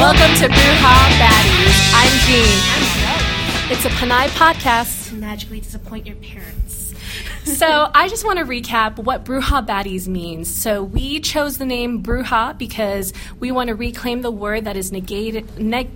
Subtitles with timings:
[0.00, 1.92] Welcome to Bruja Baddies.
[1.94, 3.70] I'm Jean.
[3.70, 5.10] It's a Pinay podcast.
[5.10, 6.94] To magically disappoint your parents.
[7.44, 10.48] So I just want to recap what Bruja Baddies means.
[10.52, 14.90] So we chose the name Bruja because we want to reclaim the word that is
[14.90, 15.58] negated.
[15.58, 15.90] Neg-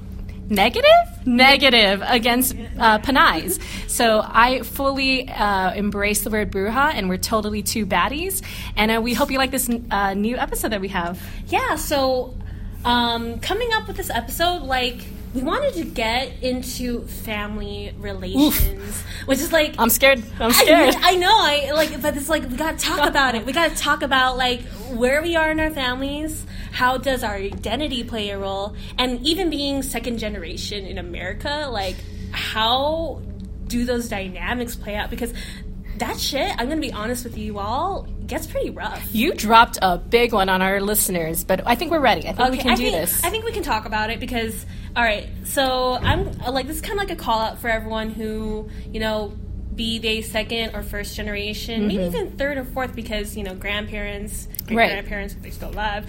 [0.51, 0.85] Negative?
[1.25, 3.59] Negative against uh, Pinays.
[3.89, 8.43] So I fully uh, embrace the word bruja, and we're totally two baddies.
[8.77, 11.19] And uh, we hope you like this uh, new episode that we have.
[11.49, 12.35] Yeah, so
[12.85, 14.99] um, coming up with this episode, like,
[15.35, 19.75] we wanted to get into family relations, which is like.
[19.79, 20.23] I'm scared.
[20.39, 20.95] I'm scared.
[20.95, 23.45] I, I know, I like, but it's like we gotta talk about it.
[23.45, 26.47] We gotta talk about like where we are in our families.
[26.71, 28.77] How does our identity play a role?
[28.97, 31.97] And even being second generation in America, like
[32.31, 33.21] how
[33.67, 35.11] do those dynamics play out?
[35.11, 35.35] Because
[35.99, 39.15] that shit, I'm gonna be honest with you all, gets pretty rough.
[39.15, 42.27] You dropped a big one on our listeners, but I think we're ready.
[42.27, 43.25] I think we can I do think, this.
[43.25, 44.67] I think we can talk about it because,
[44.97, 47.69] all right, so I'm uh, like, this is kind of like a call out for
[47.69, 49.35] everyone who, you know,
[49.75, 54.47] be they second or first generation, maybe even third or fourth because, you know, grandparents,
[54.47, 54.77] great Mm-hmm.
[54.77, 54.91] Right.
[54.91, 56.05] grandparents, if they're still alive.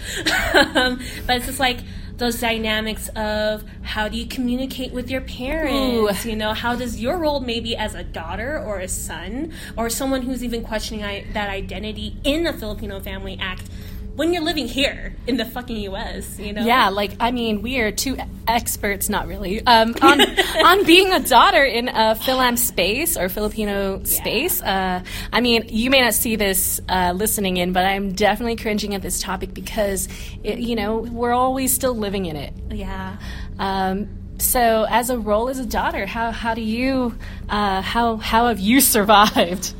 [0.76, 1.80] um, but it's just like
[2.18, 6.26] those dynamics of how do you communicate with your parents?
[6.26, 6.30] Ooh.
[6.30, 10.22] You know, how does your role maybe as a daughter or a son or someone
[10.22, 13.64] who's even questioning I- that identity in a Filipino family act
[14.16, 16.66] when you're living here in the fucking US, you know?
[16.66, 20.22] Yeah, like I mean, we are two experts, not really, um, on
[20.66, 24.62] on being a daughter in a Philam space or Filipino space.
[24.62, 28.96] Uh, I mean, you may not see this uh, listening in, but I'm definitely cringing
[28.96, 30.08] at this topic because,
[30.44, 32.54] it, you know, we're always still living in it.
[32.72, 33.18] Yeah.
[33.60, 34.08] Um,
[34.38, 37.16] so, as a role as a daughter, how how do you
[37.50, 39.74] uh, how how have you survived?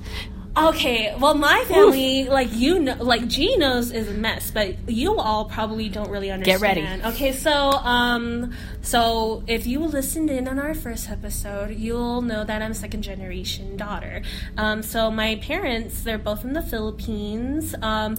[0.58, 5.18] Okay, well, my family, like you know, like G knows is a mess, but you
[5.18, 6.62] all probably don't really understand.
[6.62, 7.04] Get ready.
[7.04, 12.62] Okay, so um, so if you listened in on our first episode, you'll know that
[12.62, 14.22] I'm a second generation daughter.
[14.58, 17.76] Um, so my parents, they're both from the Philippines.
[17.82, 18.18] Um,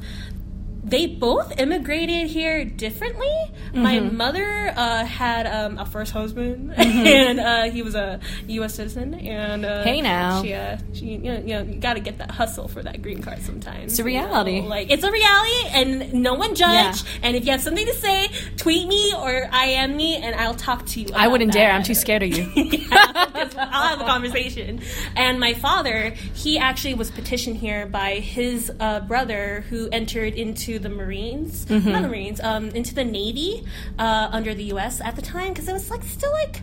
[0.86, 3.28] they both immigrated here differently.
[3.74, 4.16] My Mm-hmm.
[4.16, 8.74] mother uh, had um, a first husband, and uh, he was a U.S.
[8.74, 9.14] citizen.
[9.14, 10.42] And uh, Hey now.
[10.42, 13.02] she, uh, she, you know, you know, you got to get that hustle for that
[13.02, 13.92] green card sometimes.
[13.92, 14.26] It's a you know?
[14.26, 14.60] reality.
[14.62, 17.02] Like it's a reality, and no one judge.
[17.02, 17.18] Yeah.
[17.22, 20.86] And if you have something to say, tweet me or IM me, and I'll talk
[20.86, 21.08] to you.
[21.14, 21.72] I wouldn't dare.
[21.72, 22.46] I'm too scared of you.
[22.86, 24.80] Yeah, I'll have a conversation.
[25.16, 30.75] And my father, he actually was petitioned here by his uh, brother who entered into
[30.78, 31.90] the Marines, Mm-hmm.
[31.92, 33.64] not the Marines, um, into the Navy
[33.98, 35.00] uh, under the U.S.
[35.00, 36.62] at the time because it was like still like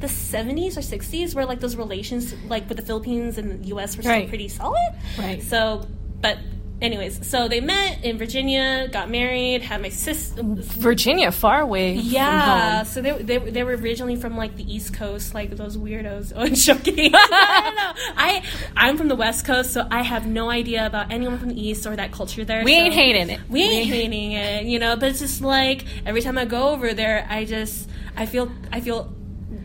[0.00, 3.96] the 70s or 60s where like those relations like with the Philippines and the U.S.
[3.96, 4.28] were still Right.
[4.28, 4.92] pretty solid.
[5.18, 5.42] Right.
[5.42, 5.86] So,
[6.20, 6.38] but.
[6.82, 11.96] Anyways, so they met in Virginia, got married, had my sister, Virginia, far away.
[11.96, 15.76] from yeah, so they, they they were originally from like the East Coast, like those
[15.76, 16.32] weirdos.
[16.34, 17.12] Oh, I'm joking.
[17.14, 18.12] I don't know.
[18.16, 18.42] I
[18.76, 21.86] I'm from the West Coast, so I have no idea about anyone from the East
[21.86, 22.64] or that culture there.
[22.64, 23.40] We so- ain't hating it.
[23.48, 24.96] We ain't hating it, you know.
[24.96, 28.80] But it's just like every time I go over there, I just I feel I
[28.80, 29.14] feel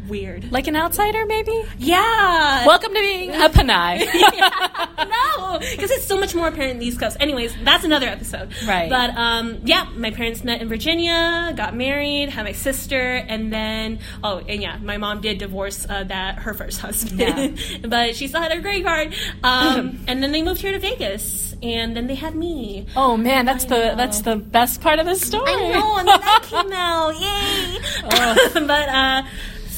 [0.07, 0.51] weird.
[0.51, 1.63] Like an outsider, maybe?
[1.77, 2.65] Yeah.
[2.65, 4.05] Welcome to being a Pinay.
[5.09, 7.17] no, because it's so much more apparent in the East Coast.
[7.19, 8.51] Anyways, that's another episode.
[8.67, 8.89] Right.
[8.89, 13.99] But um, yeah, my parents met in Virginia, got married, had my sister, and then
[14.23, 17.77] oh, and yeah, my mom did divorce uh, that her first husband, Yeah.
[17.87, 19.13] but she still had her green card.
[19.43, 22.85] Um, and then they moved here to Vegas, and then they had me.
[22.95, 23.95] Oh man, that's I the know.
[23.95, 25.51] that's the best part of the story.
[25.51, 28.65] I know, and then that came out, yay!
[28.67, 29.23] but uh,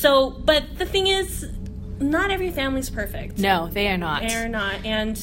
[0.01, 1.47] so, but the thing is,
[1.99, 3.37] not every family's perfect.
[3.37, 4.23] No, they are not.
[4.23, 4.83] They're not.
[4.83, 5.15] And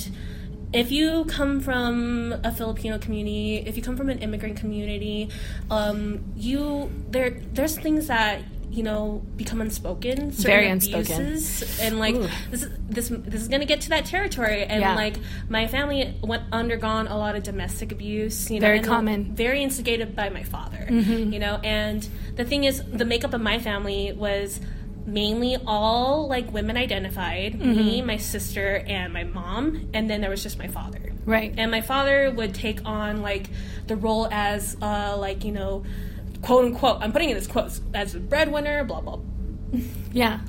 [0.72, 5.30] if you come from a Filipino community, if you come from an immigrant community,
[5.68, 11.22] um, you there there's things that you know become unspoken, certain Very unspoken.
[11.26, 12.28] abuses, and like Ooh.
[12.50, 14.62] this is this this is gonna get to that territory.
[14.64, 14.94] And Yeah.
[14.94, 15.16] like
[15.48, 18.50] my family went undergone a lot of domestic abuse.
[18.50, 19.34] You know, Very common.
[19.34, 20.86] very instigated by my father.
[20.88, 21.32] Mm-hmm.
[21.32, 22.06] You know, and
[22.36, 24.60] the thing is, the makeup of my family was
[25.06, 27.70] mainly all like women identified Mm-hmm.
[27.76, 31.54] me my sister and my mom and then there was just my father Right.
[31.56, 33.48] and my father would take on like
[33.86, 35.82] the role as uh like you know
[36.42, 39.18] quote unquote i'm putting in this quotes as a breadwinner blah blah
[40.12, 40.40] yeah.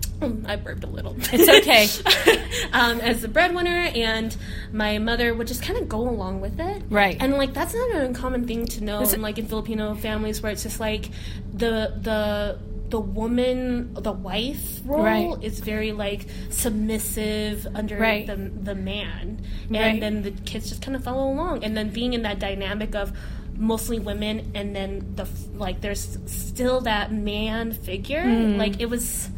[0.46, 1.14] I burped a little.
[1.34, 2.70] It's okay.
[2.74, 4.36] um, as the breadwinner, and
[4.72, 6.84] my mother would just kind of go along with it.
[6.90, 7.18] Right.
[7.20, 10.54] And like that's not an uncommon thing to know in like in Filipino families where
[10.54, 11.10] it's just like
[11.54, 12.60] the the
[12.90, 15.44] the woman, the wife role Right.
[15.44, 18.26] is very like submissive under Right.
[18.26, 20.00] the the man, and Right.
[20.00, 23.12] then the kids just kind of follow along, and then being in that dynamic of
[23.60, 28.24] mostly women, and then the like there's still that man figure.
[28.24, 28.58] Hmm.
[28.58, 29.30] Like it was,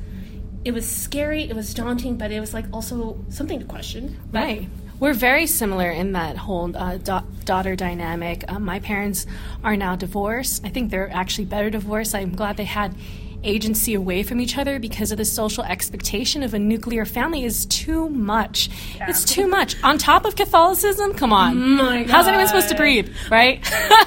[0.63, 1.43] it was scary.
[1.43, 4.17] It was daunting, but it was like also something to question.
[4.31, 4.69] Right.
[4.99, 8.45] We're very similar in that whole uh, da- daughter dynamic.
[8.47, 9.25] Um, my parents
[9.63, 10.63] are now divorced.
[10.63, 12.13] I think they're actually better divorced.
[12.13, 12.95] I'm glad they had
[13.43, 17.65] agency away from each other because of the social expectation of a nuclear family is
[17.65, 18.69] too much.
[19.07, 19.81] It's too much.
[19.83, 21.57] On top of Catholicism, come on.
[21.75, 23.59] my How's anyone supposed to breathe, right?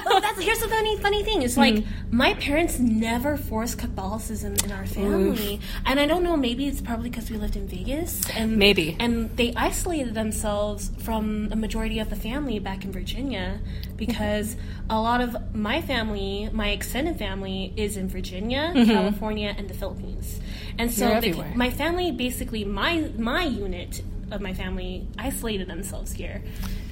[0.05, 1.41] oh, that's here's the funny funny thing.
[1.41, 2.04] It's like Mm-hmm.
[2.15, 6.37] My parents never forced Catholicism in our family, and I don't know.
[6.37, 8.95] Maybe it's probably because we lived in Vegas, and Maybe.
[9.01, 13.59] and they isolated themselves from a majority of the family back in Virginia
[13.97, 14.55] because
[14.89, 20.39] a lot of my family, my extended family, is in Virginia, California, and the Philippines,
[20.77, 21.57] and so Mm-hmm.
[21.57, 24.01] My family basically my my unit
[24.31, 26.41] of my family isolated themselves here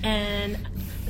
[0.04, 0.58] and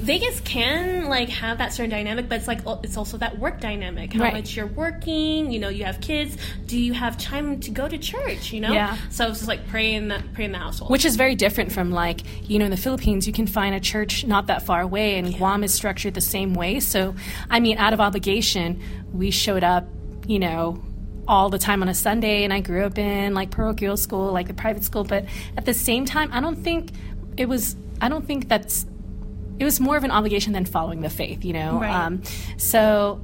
[0.03, 4.11] vegas can like have that certain dynamic but it's like it's also that work dynamic
[4.13, 4.33] how Right.
[4.33, 7.97] much you're working you know you have kids do you have time to go to
[7.97, 8.97] church you know Yeah.
[9.09, 11.71] so it's just like pray in the pray in the household Which is very different
[11.71, 14.81] from like, you know, in the Philippines, you can find a church not that far
[14.81, 16.79] away, and Guam is structured the same way.
[16.79, 17.15] So,
[17.49, 18.81] I mean, out of obligation,
[19.13, 19.85] we showed up,
[20.27, 20.83] you know,
[21.27, 24.47] all the time on a Sunday, and I grew up in like parochial school, like
[24.47, 25.25] the private school, but
[25.57, 26.91] at the same time, I don't think
[27.37, 28.85] it was, I don't think that's,
[29.59, 31.79] it was more of an obligation than following the faith, you know?
[31.79, 31.93] Right.
[31.93, 32.23] Um,
[32.57, 33.21] so,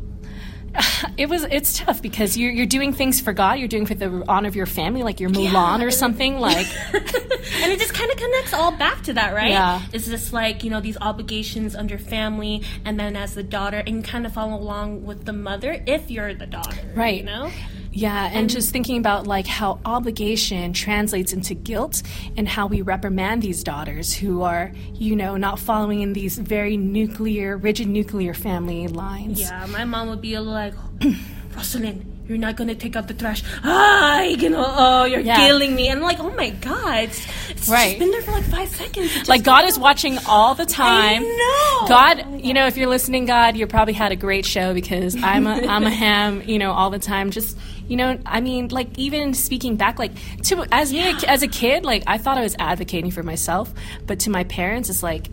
[1.18, 4.24] it was it's tough because you're you're doing things for God, you're doing for the
[4.28, 8.18] honor of your family, like you're Mulan or something, like and it just kind of
[8.18, 9.52] connects all back to that, right?
[9.52, 9.82] Yeah.
[9.94, 14.04] It's just like, you know, these obligations under family, and then as the daughter, and
[14.04, 16.78] kind of follow along with the mother if you're the daughter.
[16.96, 17.20] Right.
[17.20, 17.52] You know?
[18.00, 22.02] Yeah, and, just thinking about like how obligation translates into guilt
[22.38, 26.78] and how we reprimand these daughters who are, you know, not following in these very
[26.78, 29.42] nuclear, rigid nuclear family lines.
[29.42, 30.74] Yeah, my mom would be like,
[31.56, 33.44] Rosalind, you're not gonna take out the trash.
[33.64, 35.36] Ah, you know, oh, you're Yeah.
[35.48, 35.88] killing me.
[35.90, 37.98] And I'm like, oh my god, it's, it's Right.
[37.98, 39.28] just been there for like five seconds.
[39.28, 41.24] Like God is watching all the time.
[41.24, 41.86] know.
[41.88, 45.48] God, you know, if you're listening, God, you probably had a great show because I'm
[45.48, 47.32] a I'm a ham, you know, all the time.
[47.32, 50.12] Just you know, I mean, like even speaking back, like
[50.44, 53.74] to as me as a kid, like I thought I was advocating for myself,
[54.06, 55.26] but to my parents, it's like,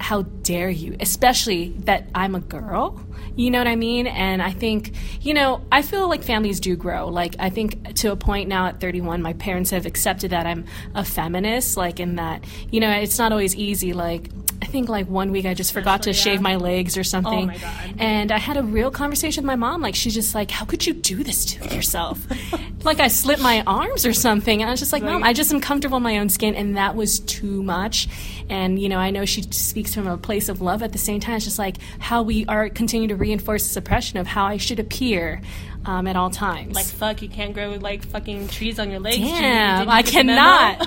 [0.00, 0.96] how dare you?
[1.00, 3.00] Especially that I'm a girl.
[3.36, 4.06] You know what I mean?
[4.06, 7.08] And I think, you know, I feel like families do grow.
[7.08, 10.64] Like, I think to a point now at 31, my parents have accepted that I'm
[10.94, 13.92] a feminist, like, in that, you know, it's not always easy.
[13.92, 17.04] Like, I think like one week I just forgot to Especially, shave my legs or
[17.04, 17.44] something.
[17.44, 17.94] Oh my God.
[17.98, 19.80] And I had a real conversation with my mom.
[19.80, 22.20] Like, she's just like, how could you do this to yourself?
[22.84, 24.60] like, I slit my arms or something.
[24.60, 26.54] And I was just like, Mom, I just am comfortable in my own skin.
[26.54, 28.08] And that was too much.
[28.50, 31.20] And, you know, I know she speaks from a place of love at the same
[31.20, 31.36] time.
[31.36, 34.80] It's just like how we are continue to reinforce the suppression of how I should
[34.80, 35.40] appear
[35.84, 36.74] um, at all times.
[36.74, 39.18] Like fuck, you can't grow like fucking trees on your legs.
[39.18, 40.84] Damn, you I get the memo?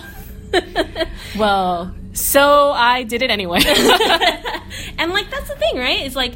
[0.54, 1.08] cannot.
[1.38, 3.60] well, so I did it anyway.
[4.98, 6.06] and like that's the thing, right?
[6.06, 6.34] It's like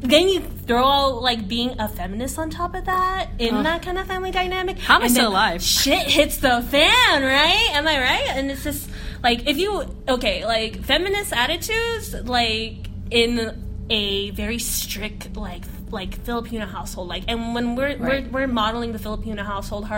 [0.00, 3.98] then you throw all like being a feminist on top of that in that kind
[3.98, 4.78] of family dynamic.
[4.78, 5.62] How am I still alive?
[5.62, 7.70] Shit hits the fan, right?
[7.72, 8.28] Am I right?
[8.30, 8.88] And it's just
[9.22, 16.66] like if you okay, like feminist attitudes, like in a very strict like like Filipino
[16.66, 18.24] household like and when we're Right.
[18.32, 19.88] we're, we're modeling the Filipino household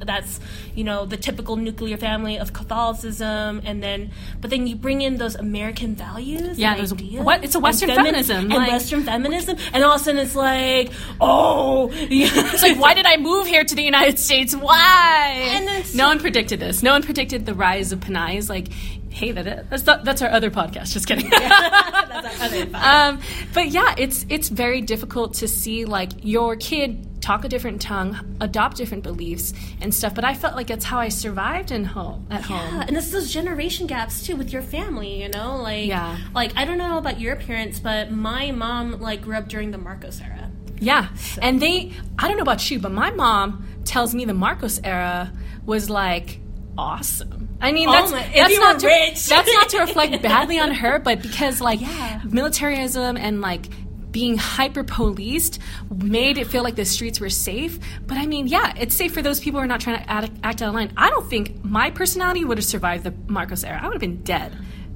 [0.00, 0.40] that's
[0.74, 5.16] you know the typical nuclear family of Catholicism and then but then you bring in
[5.18, 8.54] those American values Yeah, and those- ideas what- it's a and Western femi- feminism, and
[8.54, 10.90] like- Western feminism and all of a sudden it's like
[11.20, 14.54] oh It's like, why did I move here to the United States?
[14.54, 15.50] Why?
[15.54, 16.82] And no one predicted this.
[16.82, 18.36] No one predicted the rise of Pinay.
[18.36, 18.68] Is like,
[19.12, 20.92] hey, that, that's that's our other podcast.
[20.92, 21.30] Just kidding.
[22.74, 23.20] um,
[23.54, 28.36] but yeah, it's it's very difficult to see like your kid talk a different tongue,
[28.40, 30.14] adopt different beliefs and stuff.
[30.14, 32.80] But I felt like that's how I survived in home at Yeah, home.
[32.88, 36.18] and it's those generation gaps too with your family, you know, like Yeah.
[36.34, 39.78] like I don't know about your parents, but my mom like grew up during the
[39.78, 40.50] Marcos era.
[40.80, 41.08] Yeah.
[41.40, 45.32] And they, I don't know about you, but my mom tells me the Marcos era
[45.64, 46.40] was like
[46.76, 47.41] awesome.
[47.62, 49.26] I mean, Oh that's, my- that's not to, rich.
[49.26, 52.20] that's not to reflect badly on her, but because like Yeah.
[52.24, 53.66] militarism and like
[54.10, 55.58] being hyper policed
[55.90, 57.78] made it feel like the streets were safe.
[58.06, 60.30] But I mean, yeah, it's safe for those people who are not trying to act,
[60.44, 60.92] act out of line.
[60.98, 63.80] I don't think my personality would have survived the Marcos era.
[63.80, 64.52] I would have been dead.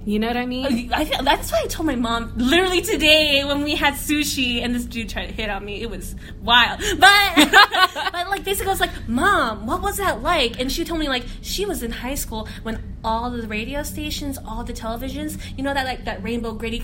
[0.06, 0.88] You know what I mean?
[0.92, 4.62] Oh, I, feel- that's why I told my mom literally today when we had sushi
[4.62, 5.82] and this dude tried to hit on me.
[5.82, 7.34] It was wild, but
[8.12, 11.08] but like basically I was like, "Mom, what was that like?" And she told me
[11.08, 15.38] like she was in high school when all the radio stations, all the televisions.
[15.56, 16.82] You know that like that rainbow gritty.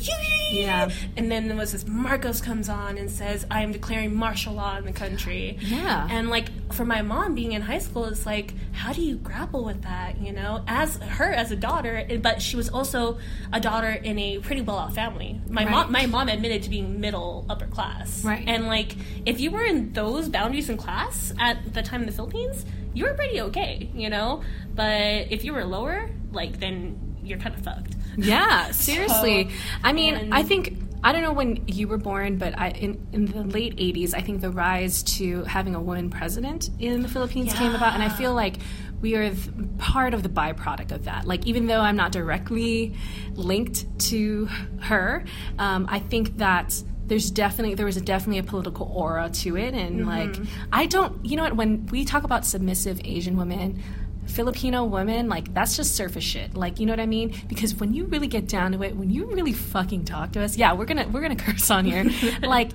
[0.53, 0.89] Yeah.
[1.17, 4.77] And then there was this Marcos comes on and says, "I am declaring martial law
[4.79, 6.07] in the country." Yeah.
[6.11, 9.65] And like for my mom being in high school, it's like, how do you grapple
[9.65, 10.19] with that?
[10.21, 13.19] You know, as her as a daughter, but she was also
[13.53, 15.41] a daughter in a pretty well off family.
[15.49, 15.71] My Right.
[15.71, 18.25] mom, my mom admitted to being middle upper class.
[18.25, 18.45] Right.
[18.47, 18.95] And like,
[19.27, 22.65] if you were in those boundaries in class at the time in the Philippines,
[22.95, 24.43] you were pretty okay, you know.
[24.75, 27.95] But if you were lower, like, then you're kind of fucked.
[28.17, 29.49] Yeah, seriously.
[29.49, 32.69] So, I mean, and- I think I don't know when you were born, but I,
[32.71, 37.03] in in the late '80s, I think the rise to having a woman president in
[37.03, 38.57] the Philippines came about, and I feel like
[39.01, 41.27] we are th- part of the byproduct of that.
[41.27, 42.95] Like, even though I'm not directly
[43.35, 44.47] linked to
[44.81, 45.25] her,
[45.59, 46.81] um, I think that.
[47.07, 50.37] There's definitely there was a definitely a political aura to it, and like
[50.73, 51.57] I don't, you know what?
[51.57, 53.83] When we talk about submissive Asian women,
[54.27, 56.55] Filipino women, like that's just surface shit.
[56.55, 57.35] Like, you know what I mean?
[57.49, 60.57] Because when you really get down to it, when you really fucking talk to us,
[60.57, 62.05] yeah, we're gonna we're gonna curse on here.
[62.43, 62.71] like,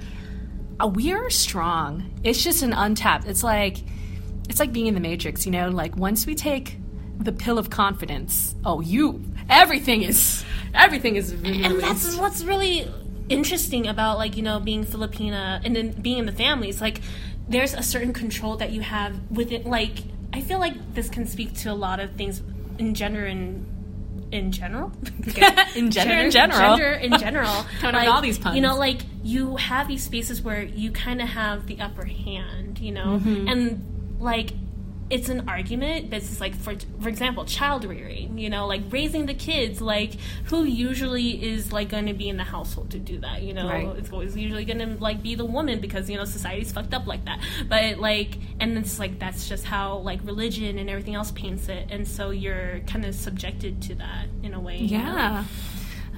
[0.80, 2.14] uh, we are strong.
[2.24, 3.28] It's just an untapped.
[3.28, 3.78] It's like
[4.50, 5.46] it's like being in the Matrix.
[5.46, 6.78] You know, like once we take
[7.18, 10.44] the pill of confidence, oh, you everything is
[10.74, 12.86] everything is and that's what's really
[13.30, 17.02] interesting about like you know being Filipina and then being in the families like
[17.50, 20.00] there's a certain control that you have within like
[20.34, 22.42] I feel like this can speak to a lot of things
[22.78, 23.66] in gender and
[24.32, 24.92] in general
[25.76, 26.76] In gender in general.
[26.78, 28.56] gender in general up with all these puns.
[28.56, 32.80] you know like you have these spaces where you kind of have the upper hand
[32.80, 33.48] you know Mm-hmm.
[33.48, 34.52] and like
[35.10, 39.26] it's an argument that's just like for for example child rearing you know like raising
[39.26, 40.14] the kids like
[40.46, 43.68] who usually is like going to be in the household to do that you know
[43.68, 43.88] Right.
[43.98, 47.08] it's always usually going to like be the woman because you know society's fucked up
[47.08, 51.32] like that but like and it's like that's just how like religion and everything else
[51.32, 55.04] paints it and so you're kind of subjected to that in a way you know?
[55.04, 55.44] Yeah.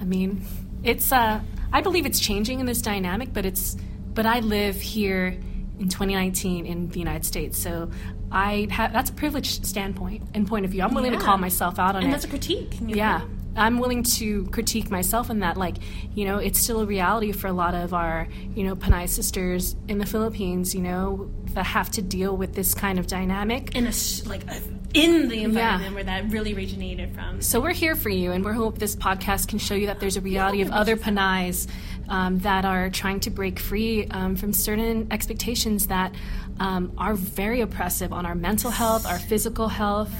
[0.00, 0.44] I mean,
[0.82, 1.40] it's uh
[1.72, 3.76] I believe it's changing in this dynamic, but it's
[4.14, 5.38] but I live here
[5.78, 7.58] in 2019 in the United States.
[7.58, 7.90] So
[8.30, 10.82] I have that's a privileged standpoint and point of view.
[10.82, 12.10] I'm willing to call myself out on and it.
[12.10, 13.18] that's a critique yeah.
[13.18, 13.28] know?
[13.56, 15.76] I'm willing to critique myself in that, like,
[16.14, 19.74] you know, it's still a reality for a lot of our, you know, Pinay sisters
[19.88, 23.74] in the Philippines, you know, that have to deal with this kind of dynamic.
[23.74, 23.92] in a,
[24.28, 24.60] like a,
[24.94, 27.42] in the environment where that really originated from.
[27.42, 30.16] So we're here for you, and we hope this podcast can show you that there's
[30.16, 31.68] a reality of other Pinays
[32.10, 36.14] um, that are trying to break free um, from certain expectations that
[36.58, 40.12] um, are very oppressive on our mental health, our physical health,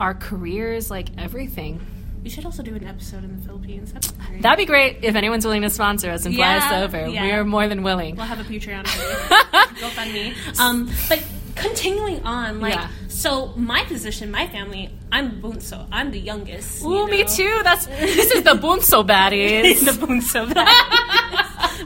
[0.00, 1.84] our careers, like everything.
[2.22, 3.92] We should also do an episode in the Philippines.
[3.92, 4.42] That'd be great.
[4.42, 7.06] That'd be great if anyone's willing to sponsor us and fly us over.
[7.08, 7.22] yeah.
[7.22, 8.16] We are more than willing.
[8.16, 8.84] we'll have a Patreon.
[9.80, 10.32] Go fund me.
[10.58, 11.22] Um, but
[11.54, 12.88] continuing on, like, Yeah.
[13.08, 15.86] so my position, my family, I'm bunso.
[15.92, 16.80] I'm the youngest.
[16.82, 17.60] you Ooh, me too.
[17.62, 19.84] That's this is the bunso baddies.
[19.84, 20.46] the bunso.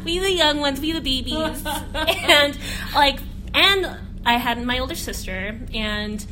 [0.08, 1.62] We the young ones, we the babies,
[1.94, 2.58] and
[2.94, 3.20] like,
[3.52, 6.24] and I had my older sister, and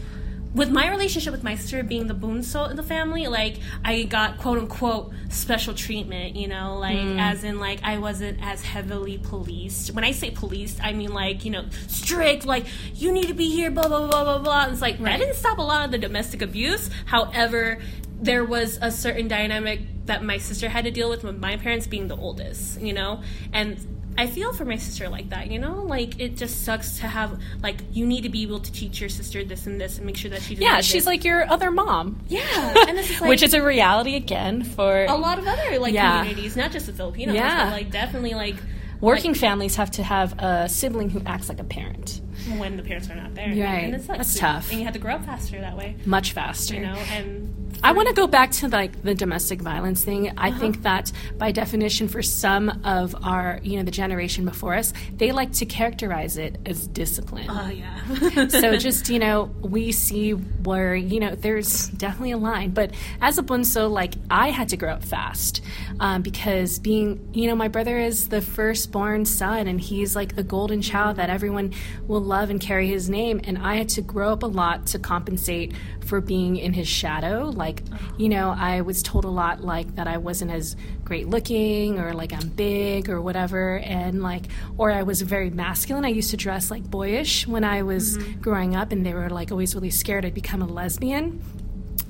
[0.54, 4.38] with my relationship with my sister being the bunso in the family, like I got
[4.38, 7.18] quote unquote special treatment, you know, like hmm.
[7.18, 9.92] as in like I wasn't as heavily policed.
[9.92, 12.64] When I say policed, I mean like you know strict, like
[12.95, 14.62] you need to be here, blah blah blah blah blah.
[14.62, 16.88] And it's like that didn't stop a lot of the domestic abuse.
[17.04, 17.78] However,
[18.20, 21.87] there was a certain dynamic that my sister had to deal with with my parents
[21.87, 23.76] being the oldest, you know, and
[24.18, 25.82] I feel for my sister like that, you know?
[25.82, 29.11] Like, it just sucks to have, like, you need to be able to teach your
[29.11, 31.06] sister this and this and make sure that she doesn't yeah, she's this.
[31.06, 32.18] like your other mom.
[32.28, 32.40] Yeah.
[32.88, 35.92] And this is like, Which is a reality again for a lot of other, like,
[35.92, 36.20] Yeah.
[36.20, 37.64] communities, not just the Filipinos, Yeah.
[37.66, 38.56] but, like, definitely, like,
[39.02, 42.23] working families have to have a sibling who acts like a parent
[42.56, 43.49] when the parents are not there.
[43.49, 43.85] Right.
[43.85, 44.16] And it sucks.
[44.16, 44.70] That's tough.
[44.70, 46.75] And you have to grow up faster that way, much faster.
[46.75, 46.94] you know?
[47.12, 47.46] And
[47.87, 50.33] I want to go back to like the domestic violence thing.
[50.37, 50.59] I Uh-huh.
[50.59, 55.31] think that by definition, for some of our, you know, the generation before us, they
[55.33, 57.47] like to characterize it as discipline.
[57.49, 58.49] Oh, yeah.
[58.49, 62.90] so just you know we see where you know there's definitely a line but
[63.21, 65.61] as a bunso like i had to grow up fast
[66.00, 70.43] um, because being you know my brother is the firstborn son and he's like the
[70.45, 71.73] golden child that everyone
[72.07, 74.99] will love and carry his name and i had to grow up a lot to
[74.99, 75.73] compensate
[76.05, 77.75] for being in his shadow like
[78.18, 82.12] you know i was told a lot like that i wasn't as great looking or
[82.12, 83.78] like i'm big or whatever.
[83.78, 86.04] And like or i was very masculine.
[86.04, 88.40] I used to dress like boyish when i was mm-hmm.
[88.40, 91.42] growing up and they were like always really scared i'd become a lesbian.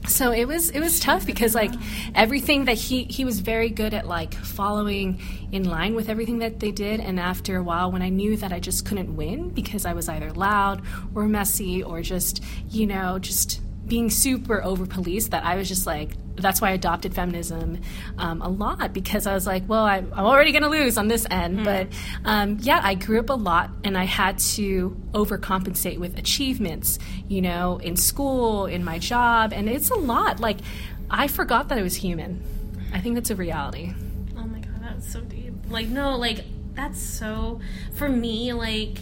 [0.09, 1.73] So it was it was tough because like
[2.15, 5.21] everything that he he was very good at like following
[5.51, 7.01] in line with everything that they did.
[7.01, 10.09] And after a while when i knew that i just couldn't win because i was
[10.09, 10.83] either loud
[11.15, 15.87] or messy or just you know just being super over policed that I was just
[15.87, 17.81] like, that's why I adopted feminism
[18.19, 21.09] um, a lot because I was like, well, I, am already going to lose on
[21.09, 21.61] this end.
[21.61, 21.65] Mm.
[21.65, 21.89] But
[22.25, 27.41] um, yeah, I grew up a lot and I had to overcompensate with achievements, you
[27.41, 29.53] know, in school, in my job.
[29.53, 30.41] And it's a lot.
[30.41, 30.59] Like,
[31.11, 32.43] I forgot that I was human.
[32.93, 33.95] I think that's a reality.
[34.37, 35.55] Oh my God, that's so deep.
[35.69, 37.61] Like, no, like, that's so,
[37.95, 38.99] for me, like,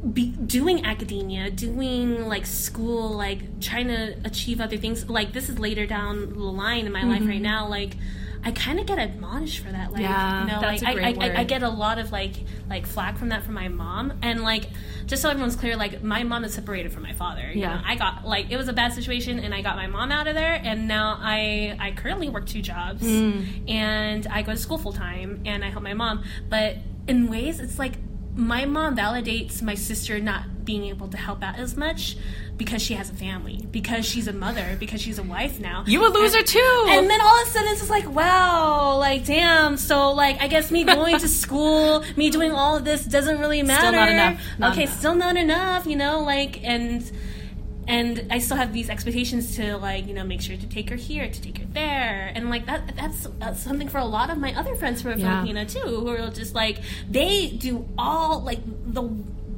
[0.00, 5.08] be doing academia, doing like school, like trying to achieve other things.
[5.08, 7.10] Like this is later down the line in my mm-hmm.
[7.10, 7.68] life right now.
[7.68, 7.96] Like
[8.42, 9.92] I kind of get admonished for that.
[9.92, 12.32] Like yeah, you know, like I, I, I, I, get a lot of like
[12.70, 14.14] like flack from that from my mom.
[14.22, 14.68] And like
[15.06, 17.50] just so everyone's clear, like my mom is separated from my father.
[17.52, 19.86] You yeah, know, I got like it was a bad situation, and I got my
[19.86, 23.68] mom out of there, and now I I currently work two jobs, mm.
[23.68, 26.24] and I go to school full time, and I help my mom.
[26.48, 26.76] But
[27.06, 27.94] in ways, it's like
[28.40, 32.16] my mom validates my sister not being able to help out as much
[32.56, 35.84] because she has a family, because she's a mother, because she's a wife now.
[35.86, 36.86] You a loser and, too.
[36.88, 39.76] And then all of a sudden it's just like, wow, like damn.
[39.76, 43.62] So like I guess me going to school, me doing all of this doesn't really
[43.62, 43.80] matter.
[43.80, 44.42] Still not enough.
[44.58, 44.98] Not okay, enough.
[44.98, 45.86] still not enough.
[45.86, 47.10] You know, like and
[47.88, 50.96] and I still have these expectations to like you know make sure to take her
[50.96, 54.38] here, to take her there, and like that that's, that's something for a lot of
[54.38, 55.42] my other friends who are yeah.
[55.42, 59.08] Filipino too, who are just like they do all like the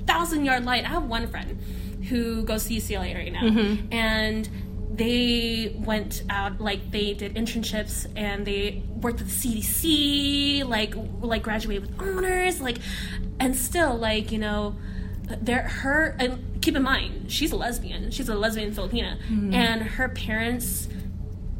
[0.06, 0.84] thousand yard line.
[0.84, 1.58] I have one friend
[2.08, 3.92] who goes to UCLA right now, mm-hmm.
[3.92, 4.48] and
[4.94, 11.42] they went out like they did internships and they worked with the CDC, like like
[11.42, 12.78] graduated with honors, like,
[13.40, 14.76] and still like you know
[15.40, 19.52] there her and keep in mind she's a lesbian she's a lesbian filipina mm-hmm.
[19.52, 20.88] and her parents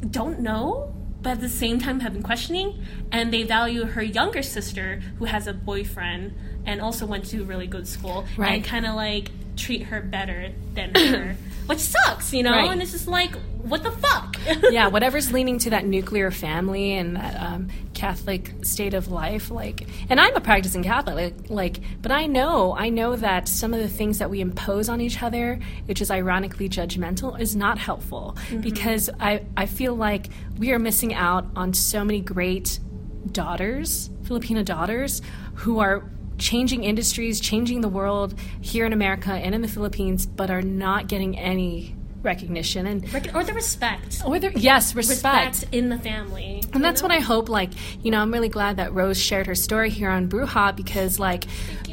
[0.09, 4.41] don't know but at the same time have been questioning and they value her younger
[4.41, 6.33] sister who has a boyfriend
[6.65, 8.53] and also went to a really good school right.
[8.53, 11.35] and kind of like treat her better than her
[11.67, 12.71] which sucks you know right.
[12.71, 14.37] and it's just like what the fuck?
[14.71, 17.69] yeah, whatever's leaning to that nuclear family and that um,
[18.03, 22.75] Catholic state of life, like, and I'm a practicing Catholic, like, like, but I know,
[22.77, 26.11] I know that some of the things that we impose on each other, which is
[26.11, 28.59] ironically judgmental, is not helpful mm-hmm.
[28.59, 32.81] because I, I feel like we are missing out on so many great
[33.31, 35.21] daughters, Filipino daughters,
[35.53, 36.03] who are
[36.37, 41.07] changing industries, changing the world here in America and in the Philippines, but are not
[41.07, 43.03] getting any recognition and
[43.35, 47.07] or the respect or the yes respect, respect in the family and that's know?
[47.07, 47.69] what i hope like
[48.03, 51.45] you know i'm really glad that rose shared her story here on bruja because like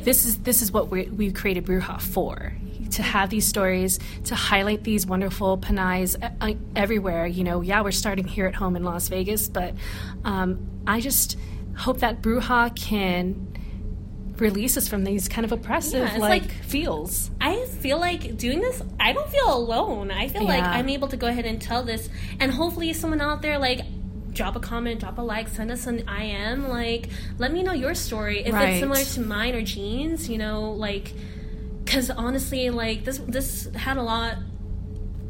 [0.02, 2.52] this is this is what we, we created bruja for
[2.92, 7.90] to have these stories to highlight these wonderful pinays uh, everywhere you know yeah we're
[7.90, 9.74] starting here at home in las vegas but
[10.24, 11.36] um, i just
[11.76, 13.50] hope that bruja can
[14.40, 17.30] release us from these kind of oppressive yeah, like, like, feels.
[17.40, 20.10] I feel like doing this, I don't feel alone.
[20.10, 20.48] I feel yeah.
[20.48, 23.80] like I'm able to go ahead and tell this, and hopefully, someone out there like
[24.32, 26.68] drop a comment, drop a like, send us an IM.
[26.68, 28.70] Like, let me know your story if right.
[28.70, 30.28] it's similar to mine or Jean's.
[30.28, 31.12] You know, like,
[31.84, 34.36] because honestly, like this this had a lot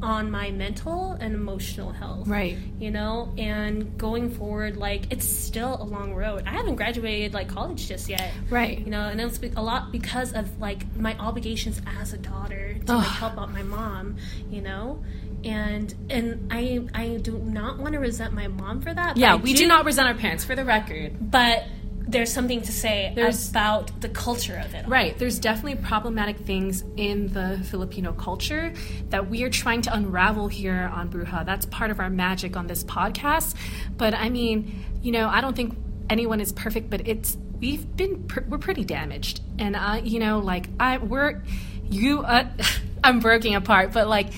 [0.02, 2.26] on my mental and emotional health.
[2.26, 2.56] Right.
[2.78, 6.44] You know, and going forward, like it's still a long road.
[6.46, 8.32] I haven't graduated like college just yet.
[8.48, 8.78] Right.
[8.78, 12.96] You know, and it's a lot because of like my obligations as a daughter to
[12.96, 14.16] like, help out my mom.
[14.50, 15.02] You know,
[15.44, 19.16] and and I I do not want to resent my mom for that.
[19.16, 21.64] Yeah, we do, do not resent our parents for the record, but
[22.10, 24.86] there's something to say there's, about the culture of it.
[24.88, 25.16] Right.
[25.16, 28.72] There's definitely problematic things in the Filipino culture
[29.10, 31.46] that we are trying to unravel here on Bruja.
[31.46, 33.54] That's part of our magic on this podcast.
[33.96, 35.76] But I mean, you know, I don't think
[36.08, 40.40] anyone is perfect, but it's we've been pr- we're pretty damaged, and I, you know,
[40.40, 41.42] like I we're
[41.88, 42.20] you.
[42.20, 42.48] Uh,
[43.04, 44.32] I'm breaking apart, but like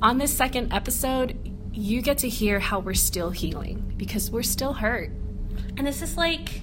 [0.00, 1.36] on this second episode,
[1.72, 5.10] you get to hear how we're still healing because we're still hurt.
[5.76, 6.60] And this is like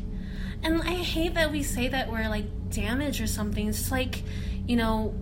[0.64, 3.68] and I hate that we say that we're like damaged or something.
[3.68, 4.24] It's like,
[4.68, 5.14] you know,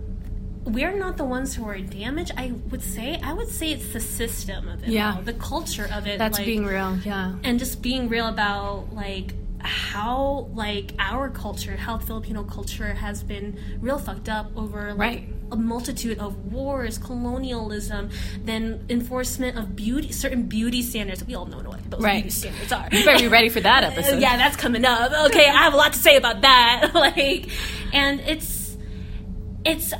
[0.64, 2.32] we're not the ones who are damaged.
[2.36, 5.88] I would say I would say it's the system of it, yeah, all, the culture
[5.92, 6.18] of it.
[6.18, 11.76] That's like, being real, yeah, and just being real about like how like our culture,
[11.76, 15.28] how Filipino culture has been real fucked up over like right.
[15.52, 18.10] A multitude of wars, colonialism,
[18.44, 21.24] then enforcement of beauty, certain beauty standards.
[21.24, 22.22] We all know what those right.
[22.22, 22.88] beauty standards are.
[22.92, 24.20] You better be ready for that uh, episode.
[24.20, 25.12] yeah, that's coming up.
[25.30, 26.90] Okay, I have a lot to say about that.
[26.94, 27.48] like,
[27.92, 28.76] and it's
[29.64, 29.92] it's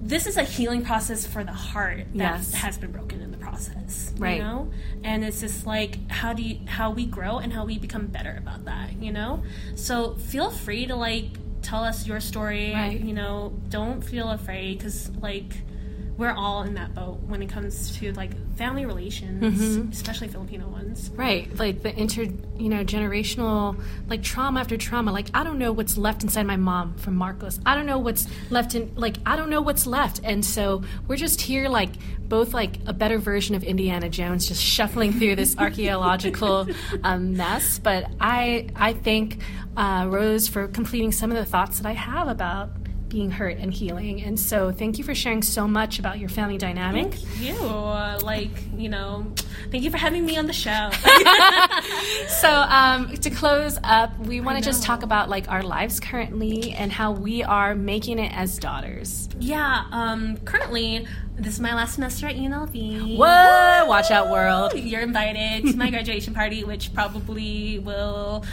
[0.00, 2.52] this is a healing process for the heart that yes.
[2.54, 4.12] has been broken in the process.
[4.18, 4.38] Right.
[4.38, 4.70] You know?
[5.04, 8.36] And it's just like how do you how we grow and how we become better
[8.36, 9.42] about that, you know?
[9.76, 11.28] So feel free to like
[11.70, 12.74] tell us your story.
[12.74, 13.00] Right.
[13.00, 15.54] You know, don't feel afraid because like
[16.20, 19.90] we're all in that boat when it comes to like family relations, Mm-hmm.
[19.90, 21.10] especially Filipino ones.
[21.14, 22.24] Right, like the inter,
[22.58, 25.12] you know, generational, like trauma after trauma.
[25.12, 27.58] Like I don't know what's left inside my mom from Marcos.
[27.64, 31.16] I don't know what's left in, like I don't know what's left, and so we're
[31.16, 31.90] just here, like
[32.28, 36.68] both like a better version of Indiana Jones, just shuffling through this archaeological
[37.02, 37.78] um, mess.
[37.78, 39.38] But I, I thank
[39.76, 42.79] uh, Rose for completing some of the thoughts that I have about
[43.10, 44.22] being hurt and healing.
[44.22, 47.12] And so, thank you for sharing so much about your family dynamic.
[47.14, 47.54] Thank you.
[47.66, 49.26] Uh, like, you know,
[49.70, 50.90] thank you for having me on the show.
[52.40, 56.72] So, um, to close up, we want to just talk about like our lives currently
[56.72, 59.28] and how we are making it as daughters.
[59.38, 63.16] yeah, um, currently, this is my last semester at UNLV.
[63.16, 63.84] Whoa!
[63.86, 64.74] Watch out, world.
[64.74, 68.44] You're invited to my graduation party, which probably will.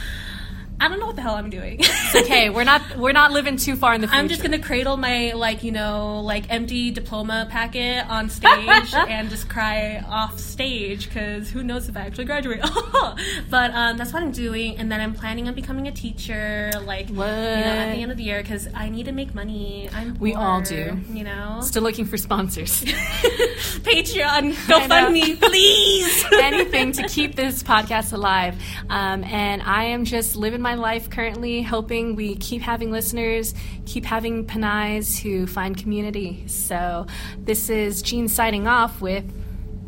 [0.79, 1.81] I don't know what the hell I'm doing.
[2.15, 4.19] Okay, we're not we're not living too far in the future.
[4.19, 9.29] I'm just gonna cradle my like you know like empty diploma packet on stage and
[9.29, 12.61] just cry off stage because who knows if I actually graduate.
[13.49, 17.09] but um, that's what I'm doing, and then I'm planning on becoming a teacher like
[17.09, 19.89] you know at the end of the year because I need to make money.
[19.93, 20.97] I'm We all do.
[21.09, 22.83] You know, Still looking for sponsors.
[22.83, 26.25] Patreon, go I fund me, please.
[26.33, 28.55] Anything to keep this podcast alive.
[28.89, 33.53] Um, and I am just living my life currently, hoping we keep having listeners,
[33.85, 36.43] keep having Pinays who find community.
[36.47, 39.25] So this is Jean signing off with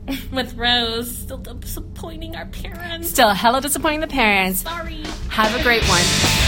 [0.31, 3.09] With Rose still disappointing our parents.
[3.09, 4.61] still hella disappointing the parents.
[4.61, 5.03] Sorry.
[5.29, 6.38] Have a great one.